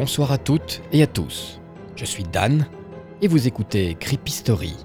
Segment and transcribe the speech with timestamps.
[0.00, 1.60] Bonsoir à toutes et à tous.
[1.96, 2.68] Je suis Dan
[3.20, 4.76] et vous écoutez Creepy Story.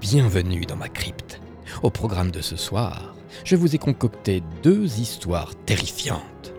[0.00, 1.42] Bienvenue dans ma crypte.
[1.82, 6.54] Au programme de ce soir, je vous ai concocté deux histoires terrifiantes.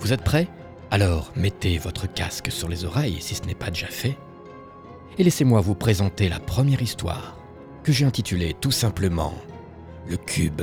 [0.00, 0.48] Vous êtes prêts?
[0.90, 4.16] Alors mettez votre casque sur les oreilles si ce n'est pas déjà fait.
[5.18, 7.36] Et laissez-moi vous présenter la première histoire,
[7.84, 9.34] que j'ai intitulée tout simplement
[10.08, 10.62] Le Cube.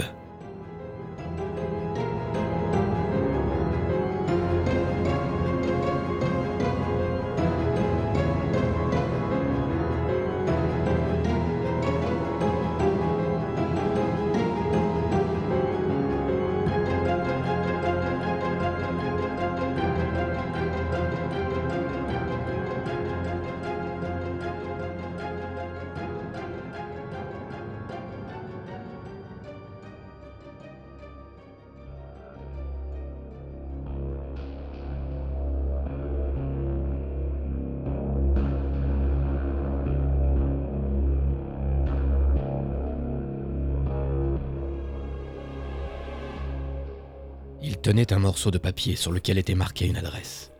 [47.87, 50.51] Tenait un morceau de papier sur lequel était marquée une adresse.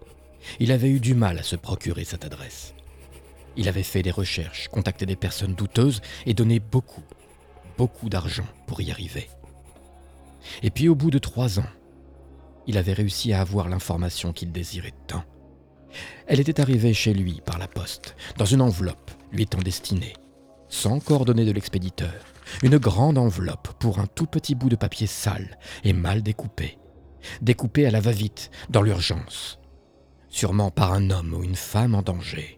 [0.62, 2.74] Il avait eu du mal à se procurer cette adresse.
[3.58, 7.04] Il avait fait des recherches, contacté des personnes douteuses et donné beaucoup,
[7.78, 9.28] beaucoup d'argent pour y arriver.
[10.64, 11.68] Et puis au bout de trois ans,
[12.66, 15.26] il avait réussi à avoir l'information qu'il désirait tant.
[16.28, 20.14] Elle était arrivée chez lui par la poste, dans une enveloppe lui étant destinée,
[20.70, 22.24] sans coordonnées de l'expéditeur,
[22.64, 26.78] une grande enveloppe pour un tout petit bout de papier sale et mal découpé,
[27.42, 29.60] découpé à la va-vite, dans l'urgence,
[30.30, 32.56] sûrement par un homme ou une femme en danger,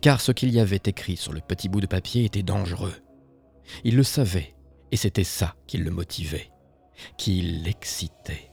[0.00, 2.94] car ce qu'il y avait écrit sur le petit bout de papier était dangereux.
[3.84, 4.54] Il le savait,
[4.90, 6.50] et c'était ça qui le motivait,
[7.16, 8.50] qui l'excitait.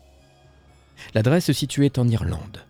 [1.13, 2.65] L'adresse se situait en Irlande.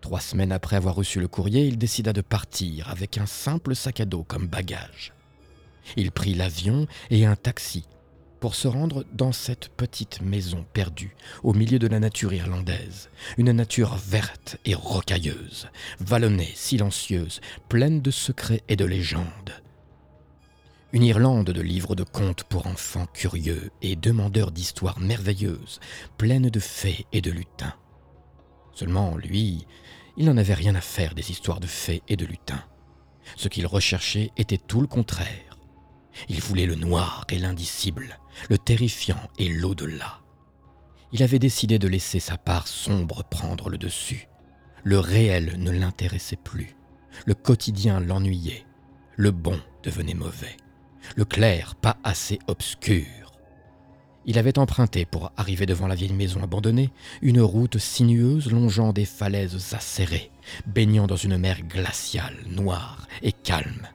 [0.00, 4.00] Trois semaines après avoir reçu le courrier, il décida de partir avec un simple sac
[4.00, 5.12] à dos comme bagage.
[5.96, 7.84] Il prit l'avion et un taxi
[8.40, 13.52] pour se rendre dans cette petite maison perdue au milieu de la nature irlandaise, une
[13.52, 15.68] nature verte et rocailleuse,
[16.00, 19.62] vallonnée, silencieuse, pleine de secrets et de légendes.
[20.92, 25.78] Une Irlande de livres de contes pour enfants curieux et demandeurs d'histoires merveilleuses,
[26.18, 27.74] pleines de fées et de lutins.
[28.72, 29.66] Seulement, lui,
[30.16, 32.64] il n'en avait rien à faire des histoires de fées et de lutins.
[33.36, 35.49] Ce qu'il recherchait était tout le contraire.
[36.28, 40.20] Il voulait le noir et l'indicible, le terrifiant et l'au-delà.
[41.12, 44.28] Il avait décidé de laisser sa part sombre prendre le dessus.
[44.84, 46.76] Le réel ne l'intéressait plus.
[47.26, 48.64] Le quotidien l'ennuyait.
[49.16, 50.56] Le bon devenait mauvais.
[51.16, 53.06] Le clair pas assez obscur.
[54.26, 56.90] Il avait emprunté, pour arriver devant la vieille maison abandonnée,
[57.22, 60.30] une route sinueuse longeant des falaises acérées,
[60.66, 63.88] baignant dans une mer glaciale, noire et calme.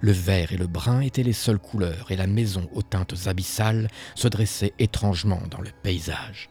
[0.00, 3.88] Le vert et le brun étaient les seules couleurs et la maison aux teintes abyssales
[4.14, 6.50] se dressait étrangement dans le paysage.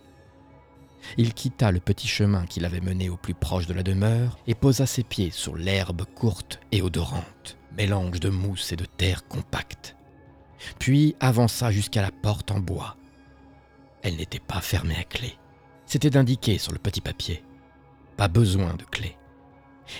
[1.17, 4.55] Il quitta le petit chemin qui l'avait mené au plus proche de la demeure et
[4.55, 9.95] posa ses pieds sur l'herbe courte et odorante, mélange de mousse et de terre compacte.
[10.79, 12.97] Puis avança jusqu'à la porte en bois.
[14.03, 15.37] Elle n'était pas fermée à clé.
[15.85, 17.43] C'était indiqué sur le petit papier.
[18.17, 19.17] Pas besoin de clé.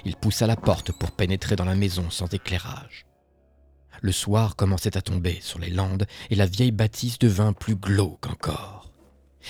[0.06, 3.06] Il poussa la porte pour pénétrer dans la maison sans éclairage.
[4.04, 8.28] Le soir commençait à tomber sur les landes et la vieille bâtisse devint plus glauque
[8.28, 8.92] encore.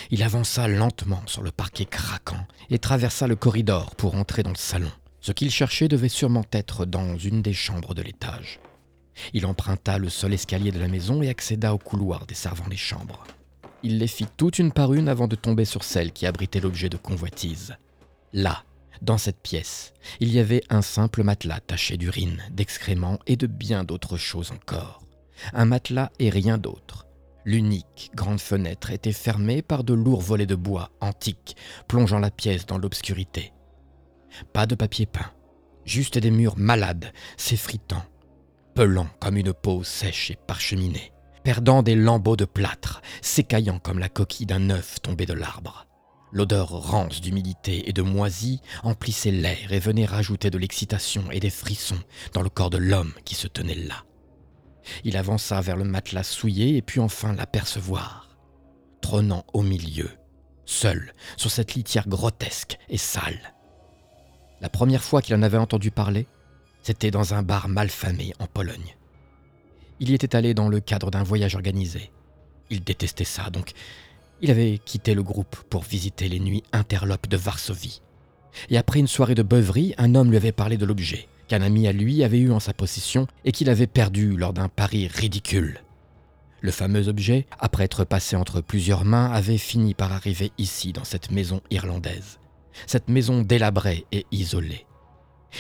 [0.10, 4.58] Il avança lentement sur le parquet craquant et traversa le corridor pour entrer dans le
[4.58, 4.92] salon.
[5.22, 8.60] Ce qu'il cherchait devait sûrement être dans une des chambres de l'étage.
[9.34, 13.24] Il emprunta le seul escalier de la maison et accéda au couloir desservant les chambres.
[13.84, 16.90] Il les fit toutes une par une avant de tomber sur celle qui abritait l'objet
[16.90, 17.76] de convoitise.
[18.34, 18.64] Là,
[19.02, 23.84] dans cette pièce, il y avait un simple matelas taché d'urine, d'excréments et de bien
[23.84, 25.02] d'autres choses encore.
[25.54, 27.08] Un matelas et rien d'autre.
[27.44, 31.56] L'unique grande fenêtre était fermée par de lourds volets de bois antiques,
[31.88, 33.54] plongeant la pièce dans l'obscurité.
[34.54, 35.32] Pas de papier peint,
[35.84, 38.04] juste des murs malades, s'effritant,
[38.76, 41.12] pelant comme une peau sèche et parcheminée,
[41.44, 45.88] perdant des lambeaux de plâtre, s'écaillant comme la coquille d'un œuf tombé de l'arbre.
[46.34, 51.50] L'odeur rance d'humidité et de moisie emplissait l'air et venait rajouter de l'excitation et des
[51.50, 52.00] frissons
[52.34, 54.06] dans le corps de l'homme qui se tenait là.
[55.04, 58.30] Il avança vers le matelas souillé et put enfin l'apercevoir,
[59.02, 60.10] trônant au milieu,
[60.66, 63.54] seul, sur cette litière grotesque et sale.
[64.62, 66.28] La première fois qu'il en avait entendu parler,
[66.82, 68.96] c'était dans un bar malfamé en Pologne.
[70.00, 72.12] Il y était allé dans le cadre d'un voyage organisé.
[72.70, 73.74] Il détestait ça, donc
[74.42, 78.02] il avait quitté le groupe pour visiter les nuits interlopes de Varsovie.
[78.70, 81.86] Et après une soirée de beuverie, un homme lui avait parlé de l'objet qu'un ami
[81.86, 85.82] à lui avait eu en sa possession et qu'il avait perdu lors d'un pari ridicule.
[86.62, 91.04] Le fameux objet, après être passé entre plusieurs mains, avait fini par arriver ici, dans
[91.04, 92.40] cette maison irlandaise.
[92.88, 94.86] Cette maison délabrée et isolée.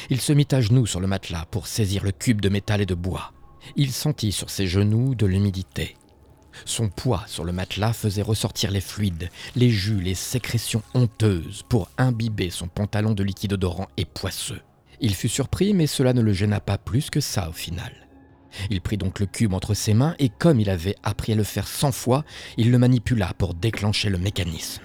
[0.09, 2.85] Il se mit à genoux sur le matelas pour saisir le cube de métal et
[2.85, 3.33] de bois.
[3.75, 5.97] Il sentit sur ses genoux de l'humidité.
[6.65, 11.89] Son poids sur le matelas faisait ressortir les fluides, les jus, les sécrétions honteuses pour
[11.97, 14.61] imbiber son pantalon de liquide odorant et poisseux.
[14.99, 17.91] Il fut surpris, mais cela ne le gêna pas plus que ça au final.
[18.69, 21.43] Il prit donc le cube entre ses mains et comme il avait appris à le
[21.43, 22.23] faire cent fois,
[22.57, 24.83] il le manipula pour déclencher le mécanisme.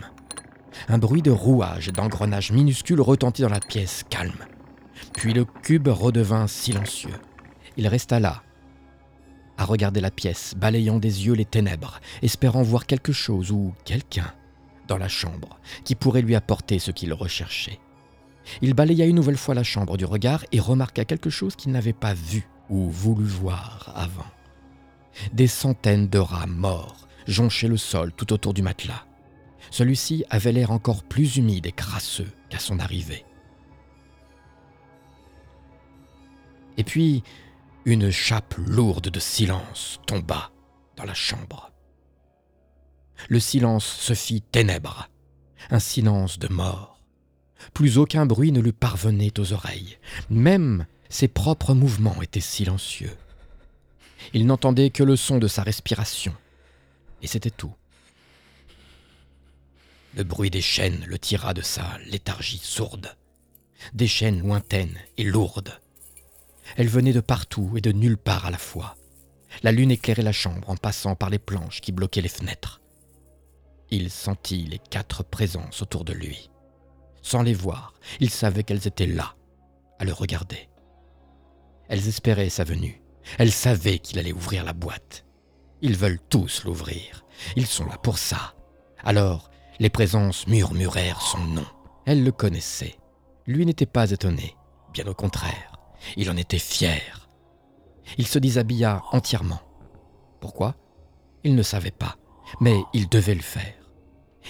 [0.88, 4.44] Un bruit de rouage et d'engrenage minuscule retentit dans la pièce calme.
[5.14, 7.14] Puis le cube redevint silencieux.
[7.76, 8.43] Il resta là,
[9.58, 14.32] à regarder la pièce, balayant des yeux les ténèbres, espérant voir quelque chose ou quelqu'un
[14.88, 17.81] dans la chambre qui pourrait lui apporter ce qu'il recherchait.
[18.62, 21.93] Il balaya une nouvelle fois la chambre du regard et remarqua quelque chose qu'il n'avait
[21.93, 24.26] pas vu ou voulu voir avant.
[25.32, 29.05] Des centaines de rats morts jonchaient le sol tout autour du matelas.
[29.70, 33.25] Celui-ci avait l'air encore plus humide et crasseux qu'à son arrivée.
[36.76, 37.23] Et puis,
[37.87, 40.50] une chape lourde de silence tomba
[40.97, 41.71] dans la chambre.
[43.29, 45.09] Le silence se fit ténèbres,
[45.71, 47.00] un silence de mort.
[47.75, 49.99] Plus aucun bruit ne lui parvenait aux oreilles,
[50.31, 53.17] même ses propres mouvements étaient silencieux.
[54.35, 56.35] Il n'entendait que le son de sa respiration,
[57.23, 57.75] et c'était tout.
[60.17, 63.17] Le bruit des chaînes le tira de sa léthargie sourde,
[63.94, 65.79] des chaînes lointaines et lourdes
[66.77, 68.97] elle venait de partout et de nulle part à la fois.
[69.63, 72.81] La lune éclairait la chambre en passant par les planches qui bloquaient les fenêtres.
[73.91, 76.51] Il sentit les quatre présences autour de lui.
[77.23, 79.35] Sans les voir, il savait qu'elles étaient là,
[79.99, 80.69] à le regarder.
[81.89, 83.01] Elles espéraient sa venue.
[83.39, 85.25] Elles savaient qu'il allait ouvrir la boîte.
[85.83, 87.25] Ils veulent tous l'ouvrir.
[87.55, 88.55] Ils sont là pour ça.
[89.05, 91.67] Alors, les présences murmurèrent son nom.
[92.07, 92.97] Elle le connaissait.
[93.47, 94.57] Lui n'était pas étonné,
[94.93, 95.75] bien au contraire.
[96.17, 97.29] Il en était fier.
[98.19, 99.61] Il se déshabilla entièrement.
[100.41, 100.76] Pourquoi?
[101.44, 102.17] Il ne savait pas,
[102.61, 103.75] mais il devait le faire.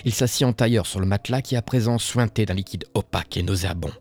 [0.05, 3.43] Il s'assit en tailleur sur le matelas qui à présent suintait d'un liquide opaque et
[3.43, 3.93] nauséabond,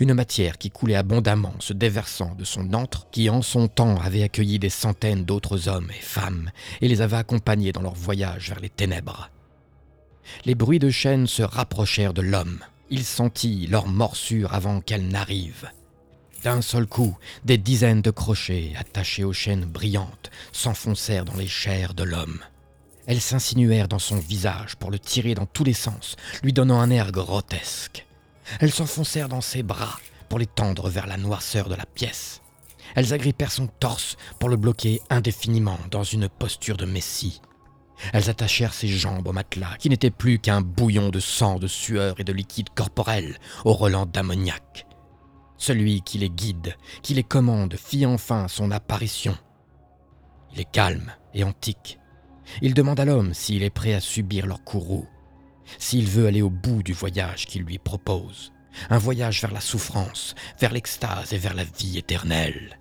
[0.00, 4.22] une matière qui coulait abondamment, se déversant de son antre qui en son temps avait
[4.22, 6.50] accueilli des centaines d'autres hommes et femmes
[6.80, 9.30] et les avait accompagnés dans leur voyage vers les ténèbres.
[10.44, 12.60] Les bruits de chaînes se rapprochèrent de l'homme.
[12.90, 15.70] Il sentit leur morsure avant qu'elle n'arrive.
[16.44, 21.94] D'un seul coup, des dizaines de crochets attachés aux chaînes brillantes s'enfoncèrent dans les chairs
[21.94, 22.38] de l'homme.
[23.06, 26.90] Elles s'insinuèrent dans son visage pour le tirer dans tous les sens, lui donnant un
[26.90, 28.04] air grotesque.
[28.60, 29.98] Elles s'enfoncèrent dans ses bras
[30.28, 32.42] pour les tendre vers la noirceur de la pièce.
[32.94, 37.40] Elles agrippèrent son torse pour le bloquer indéfiniment dans une posture de messie.
[38.12, 42.20] Elles attachèrent ses jambes au matelas, qui n'était plus qu'un bouillon de sang, de sueur
[42.20, 44.86] et de liquide corporel, au relent d'ammoniac.
[45.66, 49.34] Celui qui les guide, qui les commande, fit enfin son apparition.
[50.52, 51.98] Il est calme et antique.
[52.60, 55.08] Il demande à l'homme s'il est prêt à subir leur courroux,
[55.78, 58.52] s'il veut aller au bout du voyage qu'il lui propose,
[58.90, 62.78] un voyage vers la souffrance, vers l'extase et vers la vie éternelle.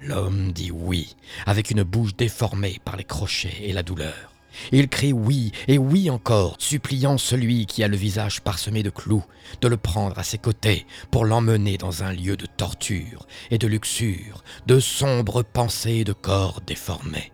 [0.00, 1.14] L'homme dit oui,
[1.46, 4.31] avec une bouche déformée par les crochets et la douleur.
[4.70, 9.24] Il crie oui et oui encore, suppliant celui qui a le visage parsemé de clous
[9.60, 13.66] de le prendre à ses côtés pour l'emmener dans un lieu de torture et de
[13.66, 17.32] luxure, de sombres pensées de corps déformés.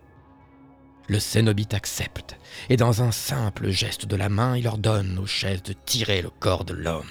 [1.07, 2.37] Le cénobite accepte,
[2.69, 6.29] et dans un simple geste de la main, il ordonne aux chaises de tirer le
[6.29, 7.05] corps de l'homme.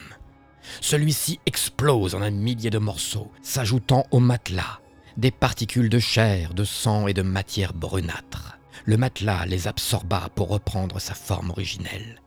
[0.81, 4.81] Celui-ci explose en un millier de morceaux, s'ajoutant au matelas
[5.17, 10.49] des particules de chair, de sang et de matière brunâtre le matelas les absorba pour
[10.49, 12.21] reprendre sa forme originelle.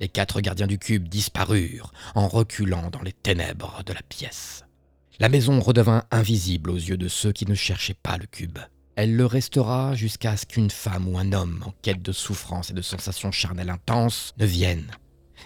[0.00, 4.64] Les quatre gardiens du cube disparurent en reculant dans les ténèbres de la pièce.
[5.20, 8.58] La maison redevint invisible aux yeux de ceux qui ne cherchaient pas le cube.
[8.96, 12.74] Elle le restera jusqu'à ce qu'une femme ou un homme en quête de souffrance et
[12.74, 14.90] de sensations charnelles intenses ne vienne,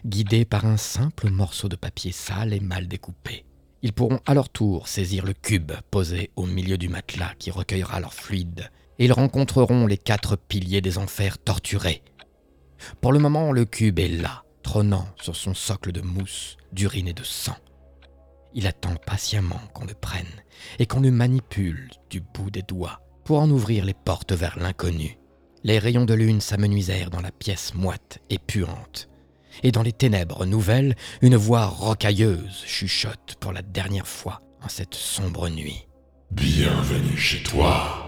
[0.06, 3.44] guidés par un simple morceau de papier sale et mal découpé.
[3.82, 8.00] Ils pourront à leur tour saisir le cube posé au milieu du matelas qui recueillera
[8.00, 12.02] leur fluide ils rencontreront les quatre piliers des enfers torturés.
[13.00, 17.12] Pour le moment, le cube est là, trônant sur son socle de mousse, d'urine et
[17.12, 17.56] de sang.
[18.54, 20.26] Il attend patiemment qu'on le prenne
[20.78, 25.18] et qu'on le manipule du bout des doigts pour en ouvrir les portes vers l'inconnu.
[25.64, 29.08] Les rayons de lune s'amenuisèrent dans la pièce moite et puante.
[29.62, 34.94] Et dans les ténèbres nouvelles, une voix rocailleuse chuchote pour la dernière fois en cette
[34.94, 35.86] sombre nuit.
[36.30, 38.07] Bienvenue chez toi,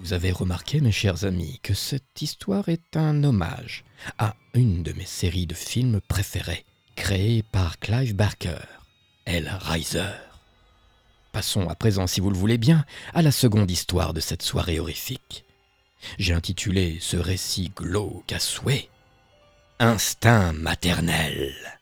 [0.00, 3.84] Vous avez remarqué, mes chers amis, que cette histoire est un hommage
[4.18, 6.64] à une de mes séries de films préférées,
[6.96, 8.64] créée par Clive Barker,
[9.26, 10.14] El Riser.
[11.32, 14.80] Passons à présent, si vous le voulez bien, à la seconde histoire de cette soirée
[14.80, 15.44] horrifique.
[16.18, 18.88] J'ai intitulé ce récit glauque à souhait
[19.78, 21.79] Instinct maternel.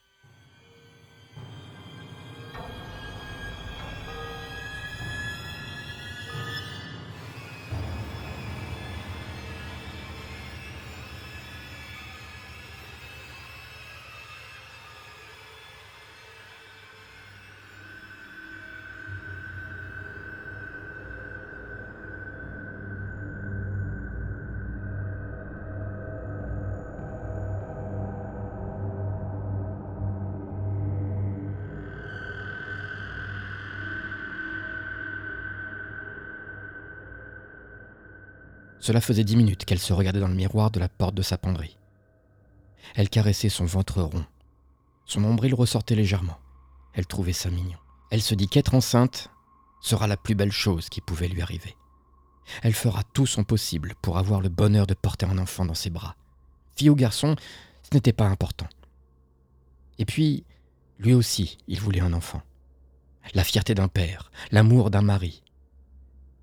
[38.89, 41.37] Cela faisait dix minutes qu'elle se regardait dans le miroir de la porte de sa
[41.37, 41.77] penderie.
[42.95, 44.25] Elle caressait son ventre rond.
[45.05, 46.39] Son nombril ressortait légèrement.
[46.95, 47.77] Elle trouvait ça mignon.
[48.11, 49.29] Elle se dit qu'être enceinte
[49.83, 51.77] sera la plus belle chose qui pouvait lui arriver.
[52.63, 55.91] Elle fera tout son possible pour avoir le bonheur de porter un enfant dans ses
[55.91, 56.17] bras.
[56.75, 57.37] Fille ou garçon,
[57.83, 58.69] ce n'était pas important.
[59.99, 60.47] Et puis,
[60.99, 62.41] lui aussi, il voulait un enfant.
[63.35, 65.43] La fierté d'un père, l'amour d'un mari.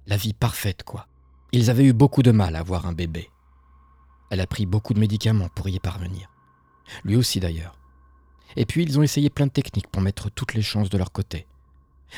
[0.05, 1.07] La vie parfaite, quoi.
[1.55, 3.29] Ils avaient eu beaucoup de mal à avoir un bébé.
[4.29, 6.29] Elle a pris beaucoup de médicaments pour y parvenir.
[7.05, 7.79] Lui aussi d'ailleurs.
[8.57, 11.13] Et puis ils ont essayé plein de techniques pour mettre toutes les chances de leur
[11.13, 11.47] côté.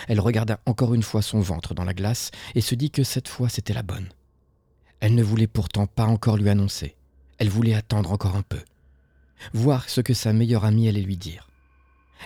[0.08, 3.28] Elle regarda encore une fois son ventre dans la glace et se dit que cette
[3.28, 4.10] fois c'était la bonne.
[5.02, 6.96] Elle ne voulait pourtant pas encore lui annoncer.
[7.38, 8.64] Elle voulait attendre encore un peu.
[9.54, 11.48] Voir ce que sa meilleure amie allait lui dire.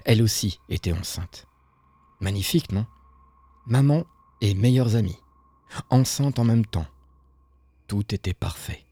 [0.06, 1.46] Elle aussi était enceinte.
[2.22, 2.86] Magnifique, non?
[3.66, 4.06] Maman
[4.40, 5.20] et meilleures amies.
[5.90, 6.88] Enceintes en même temps.
[7.92, 8.86] Tout était parfait.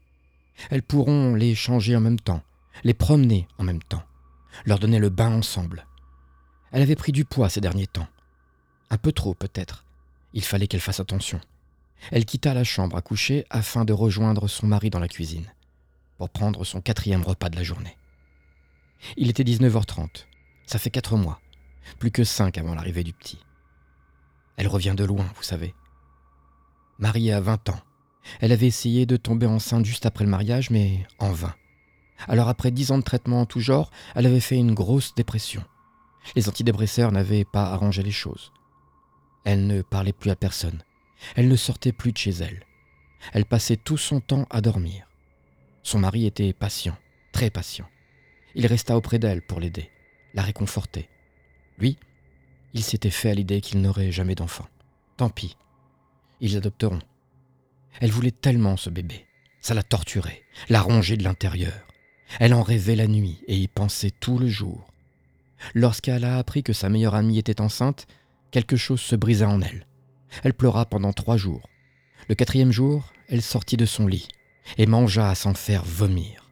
[0.68, 2.42] Elles pourront les changer en même temps,
[2.84, 4.02] les promener en même temps,
[4.66, 5.86] leur donner le bain ensemble.
[6.70, 8.08] Elle avait pris du poids ces derniers temps.
[8.90, 9.86] Un peu trop peut-être.
[10.34, 11.40] Il fallait qu'elle fasse attention.
[12.10, 15.50] Elle quitta la chambre à coucher afin de rejoindre son mari dans la cuisine,
[16.18, 17.96] pour prendre son quatrième repas de la journée.
[19.16, 20.26] Il était 19h30.
[20.66, 21.40] Ça fait quatre mois.
[21.98, 23.38] Plus que cinq avant l'arrivée du petit.
[24.58, 25.74] Elle revient de loin, vous savez.
[26.98, 27.80] Mariée à 20 ans,
[28.40, 31.54] elle avait essayé de tomber enceinte juste après le mariage, mais en vain.
[32.28, 35.64] Alors après dix ans de traitement en tout genre, elle avait fait une grosse dépression.
[36.36, 38.52] Les antidépresseurs n'avaient pas arrangé les choses.
[39.44, 40.82] Elle ne parlait plus à personne.
[41.34, 42.64] Elle ne sortait plus de chez elle.
[43.32, 45.06] Elle passait tout son temps à dormir.
[45.82, 46.96] Son mari était patient,
[47.32, 47.88] très patient.
[48.54, 49.90] Il resta auprès d'elle pour l'aider,
[50.34, 51.08] la réconforter.
[51.78, 51.96] Lui,
[52.74, 54.66] il s'était fait à l'idée qu'il n'aurait jamais d'enfant.
[55.16, 55.56] Tant pis.
[56.40, 57.00] Ils adopteront.
[57.98, 59.26] Elle voulait tellement ce bébé.
[59.60, 61.86] Ça la torturait, la rongeait de l'intérieur.
[62.38, 64.92] Elle en rêvait la nuit et y pensait tout le jour.
[65.74, 68.06] Lorsqu'elle a appris que sa meilleure amie était enceinte,
[68.50, 69.86] quelque chose se brisa en elle.
[70.44, 71.68] Elle pleura pendant trois jours.
[72.28, 74.28] Le quatrième jour, elle sortit de son lit
[74.78, 76.48] et mangea à s'en faire vomir.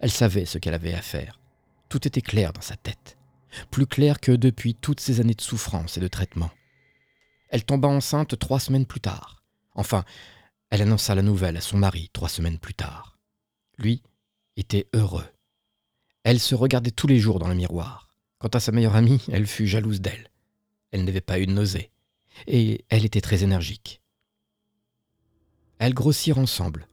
[0.00, 1.38] Elle savait ce qu'elle avait à faire.
[1.88, 3.16] Tout était clair dans sa tête,
[3.70, 6.50] plus clair que depuis toutes ces années de souffrance et de traitement.
[7.48, 9.42] Elle tomba enceinte trois semaines plus tard.
[9.74, 10.04] Enfin,
[10.70, 13.18] elle annonça la nouvelle à son mari trois semaines plus tard.
[13.78, 14.02] Lui
[14.56, 15.26] était heureux.
[16.22, 18.08] Elle se regardait tous les jours dans le miroir.
[18.38, 20.30] Quant à sa meilleure amie, elle fut jalouse d'elle.
[20.92, 21.90] Elle n'avait pas eu de nausée.
[22.46, 24.00] Et elle était très énergique.
[25.78, 26.86] Elles grossirent ensemble,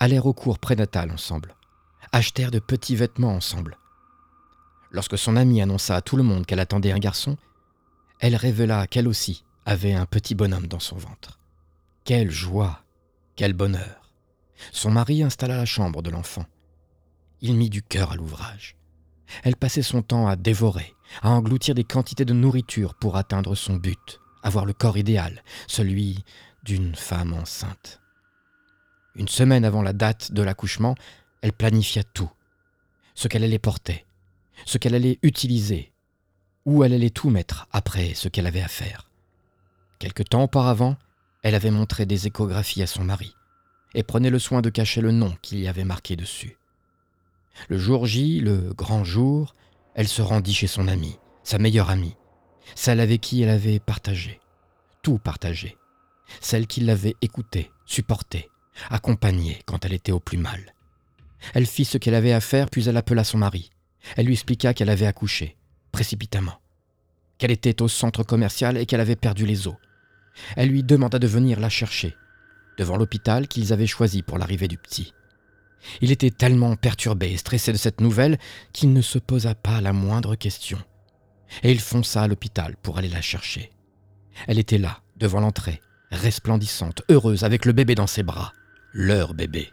[0.00, 1.54] allèrent au cours prénatal ensemble,
[2.12, 3.78] achetèrent de petits vêtements ensemble.
[4.90, 7.36] Lorsque son amie annonça à tout le monde qu'elle attendait un garçon,
[8.18, 11.38] elle révéla qu'elle aussi avait un petit bonhomme dans son ventre.
[12.04, 12.85] Quelle joie,
[13.36, 14.10] quel bonheur.
[14.72, 16.46] Son mari installa la chambre de l'enfant.
[17.42, 18.76] Il mit du cœur à l'ouvrage.
[19.44, 23.76] Elle passait son temps à dévorer, à engloutir des quantités de nourriture pour atteindre son
[23.76, 26.24] but, avoir le corps idéal, celui
[26.62, 28.00] d'une femme enceinte.
[29.14, 30.94] Une semaine avant la date de l'accouchement,
[31.42, 32.30] elle planifia tout.
[33.14, 34.06] Ce qu'elle allait porter,
[34.64, 35.92] ce qu'elle allait utiliser,
[36.64, 39.08] où elle allait tout mettre après ce qu'elle avait à faire.
[39.98, 40.96] Quelque temps auparavant,
[41.46, 43.36] elle avait montré des échographies à son mari
[43.94, 46.58] et prenait le soin de cacher le nom qu'il y avait marqué dessus.
[47.68, 49.54] Le jour J, le grand jour,
[49.94, 52.16] elle se rendit chez son amie, sa meilleure amie,
[52.74, 54.40] celle avec qui elle avait partagé,
[55.02, 55.76] tout partagé,
[56.40, 58.50] celle qui l'avait écoutée, supportée,
[58.90, 60.74] accompagnée quand elle était au plus mal.
[61.54, 63.70] Elle fit ce qu'elle avait à faire, puis elle appela son mari.
[64.16, 65.56] Elle lui expliqua qu'elle avait accouché,
[65.92, 66.58] précipitamment,
[67.38, 69.76] qu'elle était au centre commercial et qu'elle avait perdu les os.
[70.56, 72.16] Elle lui demanda de venir la chercher,
[72.78, 75.12] devant l'hôpital qu'ils avaient choisi pour l'arrivée du petit.
[76.00, 78.38] Il était tellement perturbé et stressé de cette nouvelle
[78.72, 80.78] qu'il ne se posa pas la moindre question.
[81.62, 83.70] Et il fonça à l'hôpital pour aller la chercher.
[84.46, 88.52] Elle était là, devant l'entrée, resplendissante, heureuse, avec le bébé dans ses bras.
[88.92, 89.70] Leur bébé.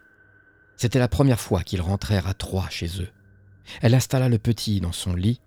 [0.77, 3.09] C'était la première fois qu'ils rentrèrent à trois chez eux.
[3.81, 5.39] Elle installa le petit dans son lit,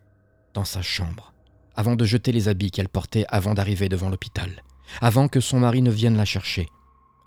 [0.54, 1.34] dans sa chambre,
[1.74, 4.50] avant de jeter les habits qu'elle portait avant d'arriver devant l'hôpital,
[5.00, 6.68] avant que son mari ne vienne la chercher,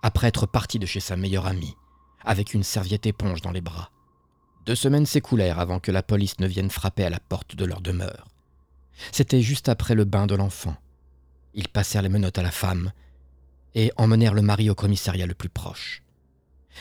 [0.02, 1.76] après être parti de chez sa meilleure amie,
[2.24, 3.92] avec une serviette éponge dans les bras.
[4.66, 7.82] Deux semaines s'écoulèrent avant que la police ne vienne frapper à la porte de leur
[7.82, 8.28] demeure.
[9.12, 10.76] C'était juste après le bain de l'enfant.
[11.54, 12.92] Ils passèrent les menottes à la femme
[13.76, 16.04] et emmenèrent le mari au commissariat le plus proche.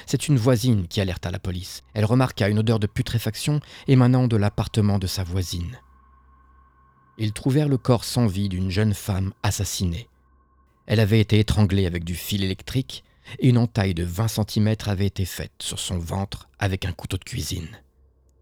[0.06, 1.82] C'est une voisine qui alerta la police.
[1.94, 5.78] Elle remarqua une odeur de putréfaction émanant de l'appartement de sa voisine.
[7.16, 10.08] Ils trouvèrent le corps sans vie d'une jeune femme assassinée.
[10.88, 13.04] Elle avait été étranglée avec du fil électrique
[13.40, 17.18] et une entaille de 20 cm avait été faite sur son ventre avec un couteau
[17.18, 17.68] de cuisine.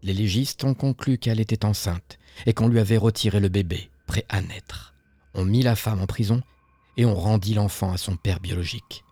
[0.01, 4.23] Les légistes ont conclu qu'elle était enceinte et qu'on lui avait retiré le bébé, prêt
[4.29, 4.93] à naître.
[5.33, 6.41] On mit la femme en prison
[6.95, 9.03] et on rendit l'enfant à son père biologique.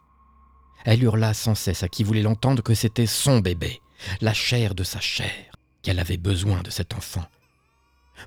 [0.86, 3.82] Elle hurla sans cesse à qui voulait l'entendre que c'était son bébé,
[4.22, 7.26] la chair de sa chair, qu'elle avait besoin de cet enfant.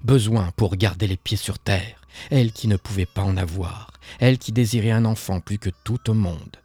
[0.03, 4.39] Besoin pour garder les pieds sur terre, elle qui ne pouvait pas en avoir, elle
[4.39, 6.57] qui désirait un enfant plus que tout au monde,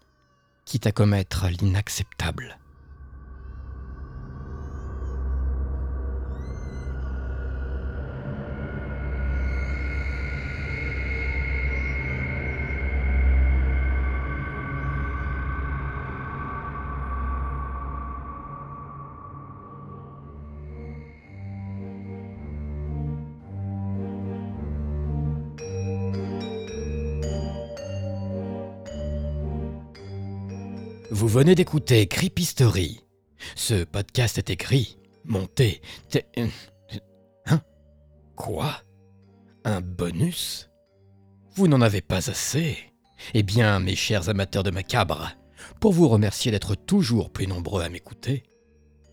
[0.65, 2.57] quitte à commettre l'inacceptable.
[31.33, 33.01] Venez d'écouter Creepy Story.
[33.55, 35.81] Ce podcast est écrit, monté.
[37.47, 37.59] Hein?
[38.35, 38.83] Quoi?
[39.65, 40.69] Un bonus?
[41.55, 42.77] Vous n'en avez pas assez?
[43.33, 45.31] Eh bien, mes chers amateurs de macabre,
[45.81, 48.43] pour vous remercier d'être toujours plus nombreux à m'écouter,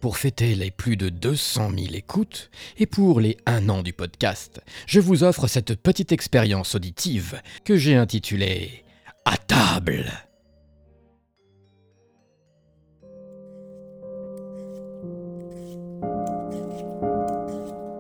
[0.02, 4.60] pour fêter les plus de 200 000 écoutes et pour les un an du podcast,
[4.86, 8.84] je vous offre cette petite expérience auditive que j'ai intitulée
[9.24, 10.29] À table.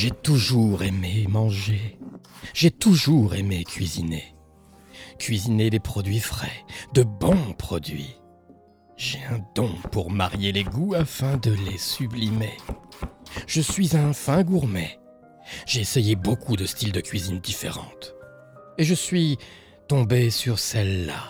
[0.00, 1.98] J'ai toujours aimé manger.
[2.54, 4.34] J'ai toujours aimé cuisiner.
[5.18, 8.16] Cuisiner des produits frais, de bons produits.
[8.96, 12.56] J'ai un don pour marier les goûts afin de les sublimer.
[13.46, 14.98] Je suis un fin gourmet.
[15.66, 18.14] J'ai essayé beaucoup de styles de cuisine différentes.
[18.78, 19.36] Et je suis
[19.86, 21.22] tombé sur celle-là,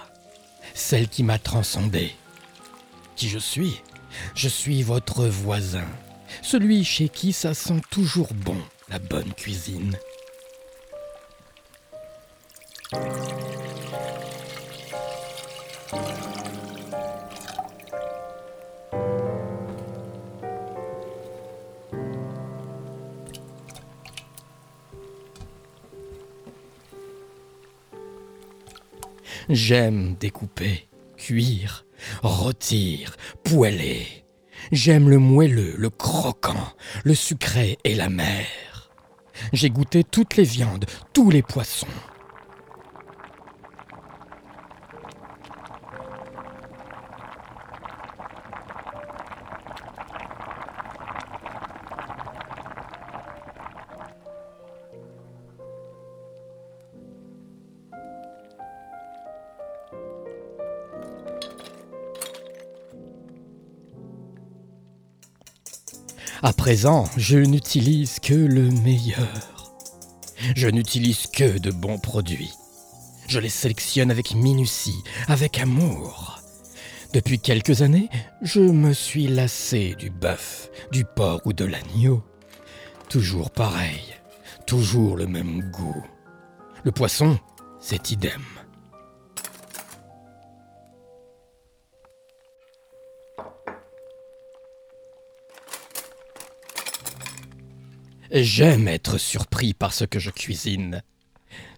[0.74, 2.12] celle qui m'a transcendé.
[3.16, 3.83] Qui je suis?
[4.37, 5.88] Je suis votre voisin,
[6.42, 8.56] celui chez qui ça sent toujours bon,
[8.88, 9.96] la bonne cuisine.
[29.52, 31.84] J'aime découper, cuire,
[32.22, 34.19] rôtir, poêler.
[34.73, 36.73] J'aime le moelleux, le croquant,
[37.05, 38.46] le sucré et la mer.
[39.53, 41.87] J'ai goûté toutes les viandes, tous les poissons.
[66.42, 69.74] À présent, je n'utilise que le meilleur.
[70.57, 72.55] Je n'utilise que de bons produits.
[73.29, 74.96] Je les sélectionne avec minutie,
[75.29, 76.40] avec amour.
[77.12, 78.09] Depuis quelques années,
[78.40, 82.22] je me suis lassé du bœuf, du porc ou de l'agneau.
[83.11, 84.00] Toujours pareil,
[84.66, 86.07] toujours le même goût.
[86.85, 87.38] Le poisson,
[87.83, 88.60] c'est idem.
[98.32, 101.02] J'aime être surpris par ce que je cuisine.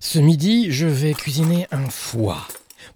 [0.00, 2.46] Ce midi, je vais cuisiner un foie,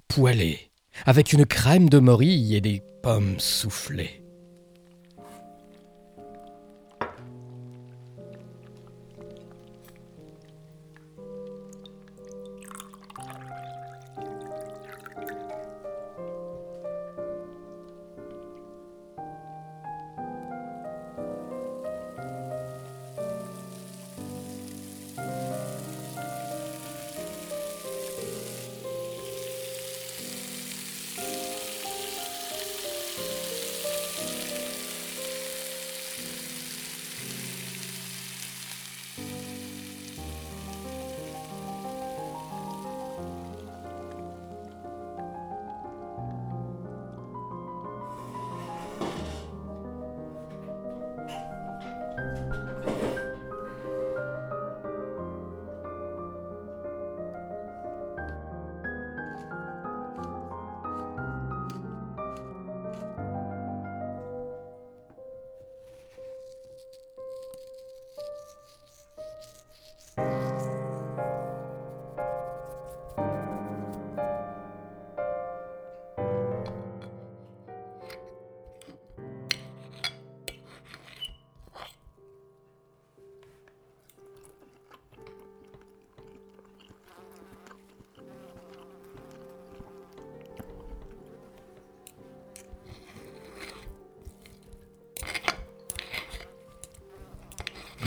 [0.08, 0.70] poêlé,
[1.06, 4.25] avec une crème de morille et des pommes soufflées.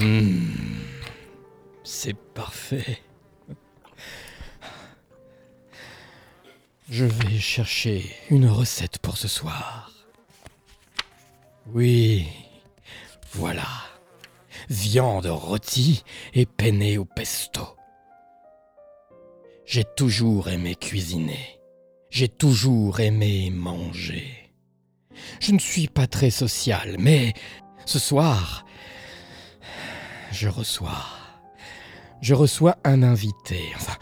[0.09, 0.41] Mmh,
[1.83, 2.99] c'est parfait.
[6.89, 9.91] Je vais chercher une recette pour ce soir.
[11.67, 12.25] Oui,
[13.33, 13.67] voilà.
[14.69, 17.77] Viande rôtie et penne au pesto.
[19.67, 21.59] J'ai toujours aimé cuisiner.
[22.09, 24.51] J'ai toujours aimé manger.
[25.39, 27.33] Je ne suis pas très social, mais
[27.85, 28.65] ce soir,
[30.31, 31.05] je reçois.
[32.21, 33.97] Je reçois un invité, enfin,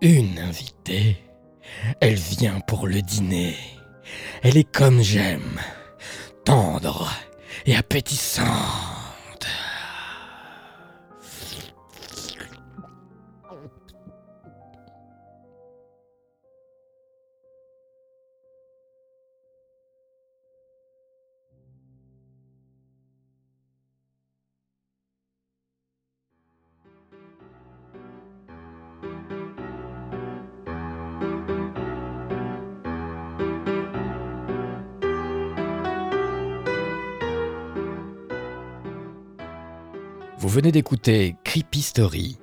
[0.00, 1.16] une invitée.
[2.00, 3.56] Elle vient pour le dîner.
[4.42, 5.60] Elle est comme j'aime,
[6.44, 7.10] tendre
[7.66, 8.91] et appétissante.
[40.52, 42.38] Venez d'écouter Creepy Story.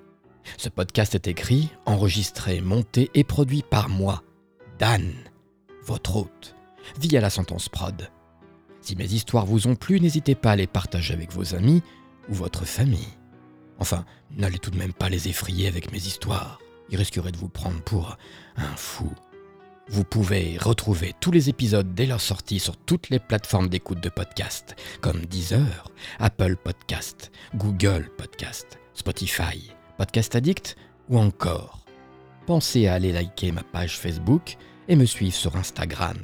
[0.57, 4.23] Ce podcast est écrit, enregistré, monté et produit par moi,
[4.79, 5.13] Dan,
[5.83, 6.55] votre hôte,
[6.99, 8.09] via la sentence prod.
[8.81, 11.83] Si mes histoires vous ont plu, n'hésitez pas à les partager avec vos amis
[12.29, 13.13] ou votre famille.
[13.77, 16.57] Enfin, n'allez tout de même pas les effrayer avec mes histoires.
[16.89, 18.17] Ils risqueraient de vous prendre pour
[18.57, 19.11] un fou.
[19.91, 24.09] Vous pouvez retrouver tous les épisodes dès leur sortie sur toutes les plateformes d'écoute de
[24.09, 30.77] podcast, comme Deezer, Apple Podcast, Google Podcast, Spotify, Podcast Addict
[31.09, 31.85] ou encore.
[32.45, 36.17] Pensez à aller liker ma page Facebook et me suivre sur Instagram,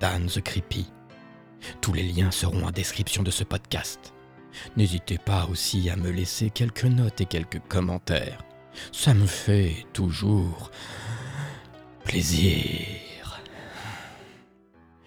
[0.00, 0.86] Dan the Creepy.
[1.82, 4.14] Tous les liens seront en description de ce podcast.
[4.78, 8.42] N'hésitez pas aussi à me laisser quelques notes et quelques commentaires.
[8.90, 10.70] Ça me fait toujours
[12.04, 13.01] plaisir.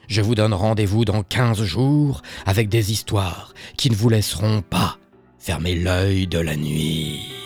[0.07, 4.97] Je vous donne rendez-vous dans 15 jours avec des histoires qui ne vous laisseront pas
[5.39, 7.44] fermer l'œil de la nuit.